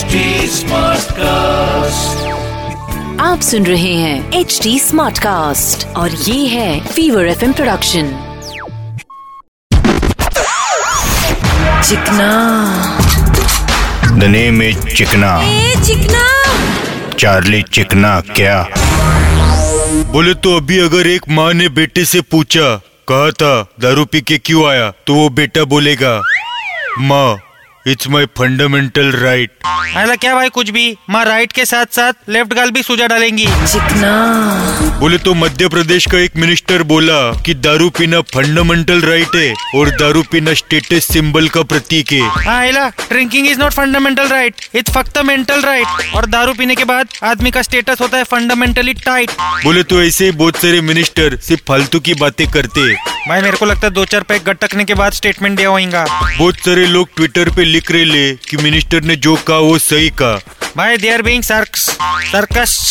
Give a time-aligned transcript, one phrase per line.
[0.00, 2.20] HD Smartcast.
[3.20, 8.06] आप सुन रहे हैं एच डी स्मार्ट कास्ट और ये है fever F production
[11.88, 12.30] Chikna.
[14.18, 15.42] The name is Chikna.
[15.44, 16.24] ए चिकना।
[17.18, 18.68] चार्ली चिकना क्या?
[20.12, 22.76] बोले तो अभी अगर एक माँ ने बेटे से पूछा
[23.08, 24.90] कहा था दारू पी के क्यों आया?
[25.06, 26.22] तो वो बेटा बोलेगा
[26.98, 27.38] माँ
[27.86, 29.50] इट्स माई फंडामेंटल राइट
[29.96, 30.96] अरे क्या भाई कुछ भी?
[31.10, 36.06] माँ राइट के साथ साथ लेफ़्ट गाल भी सूजा डालेंगी। चिकना बोले तो मध्य प्रदेश
[36.06, 41.48] का एक मिनिस्टर बोला कि दारू पीना फंडामेंटल राइट है और दारू पीना स्टेटस सिंबल
[41.48, 46.54] का प्रतीक है। हाँ drinking is not fundamental right it's फक्त मेंटल राइट और दारू
[46.54, 49.30] पीने के बाद आदमी का स्टेटस होता है फंडामेंटली टाइट
[49.64, 53.56] बोले तो ऐसे ही बहुत सारे मिनिस्टर सिर्फ़ फालतू की बातें करते। हैं भाई मेरे
[53.56, 56.04] को लगता है दो चार पैक गटकने के बाद स्टेटमेंट दिया होगा
[56.38, 60.10] बहुत सारे लोग ट्विटर पे लिख रहे ले कि मिनिस्टर ने जो कहा वो सही
[60.10, 60.40] कहा।
[60.76, 61.96] भाई they are being circus
[62.32, 62.90] circus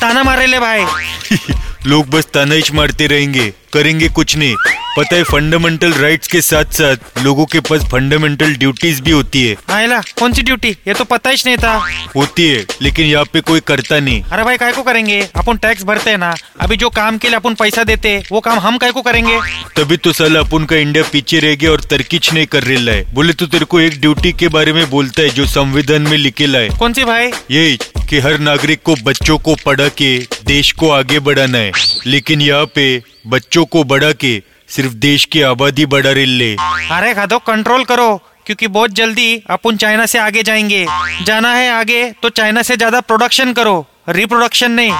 [0.00, 0.84] ताना मारे ले भाई।
[1.86, 4.54] लोग बस ताना ही मारते रहेंगे करेंगे कुछ नहीं।
[4.98, 9.54] पता है फंडामेंटल राइट्स के साथ साथ लोगों के पास फंडामेंटल ड्यूटीज़ भी होती है।
[9.68, 11.74] हाँ कौन सी ड्यूटी ये तो पता ही नहीं था।
[12.16, 15.20] होती है लेकिन यहाँ पे कोई करता नहीं। अरे भाई काय को करेंगे?
[15.36, 18.40] अपन टैक्स भरते हैं ना अभी जो काम के लिए अपन पैसा देते हैं, वो
[18.40, 19.38] काम हम काय को करेंगे?
[19.76, 23.04] तभी तो साला अपन का इंडिया पीछे रह गया और तरकीच नहीं कर रहा है
[23.14, 26.58] बोले तो तेरे को एक ड्यूटी के बारे में बोलता है जो संविधान में लिखेला
[26.58, 27.30] है कौन सी भाई?
[27.50, 31.72] यही कि हर नागरिक को बच्चों को पढ़ा के देश को आगे बढ़ाना है।
[32.06, 34.36] लेकिन यहाँ पे बच्चों को बढ़ा के
[34.68, 36.54] सिर्फ़ देश की आबादी बढ़ा रही ले।
[36.92, 38.10] अरे खादो कंट्रोल करो
[38.46, 40.86] क्योंकि बहुत जल्दी अपन चाइना से आगे जाएँगे।
[41.24, 44.92] जाना है आगे तो चाइना से ज़्यादा प्रोडक्शन करो रिप्रोडक्शन नहीं।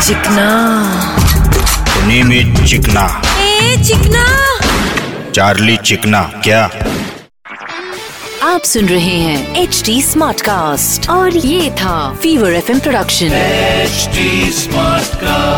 [0.00, 0.46] चिकना।
[2.06, 3.06] Name is Chikna.
[3.40, 4.24] ए चिकना।
[5.32, 6.62] चार्ली चिकना क्या?
[8.42, 14.08] आप सुन रहे हैं एच डी स्मार्ट कास्ट और ये था fever FM production H
[14.54, 15.57] smart Smartcast.